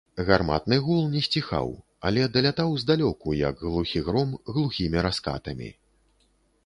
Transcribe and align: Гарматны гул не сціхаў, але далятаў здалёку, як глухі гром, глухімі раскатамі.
Гарматны 0.27 0.77
гул 0.85 1.03
не 1.15 1.21
сціхаў, 1.25 1.69
але 2.09 2.21
далятаў 2.37 2.73
здалёку, 2.85 3.37
як 3.43 3.63
глухі 3.67 3.99
гром, 4.09 4.31
глухімі 4.57 5.07
раскатамі. 5.09 5.69